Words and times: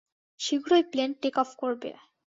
শীঘ্রই 0.39 0.83
plane 0.91 1.11
take 1.21 1.35
off 1.37 1.49
করবে। 1.61 1.91